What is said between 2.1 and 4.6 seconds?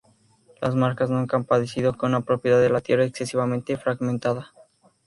propiedad de la tierra excesivamente fragmentada.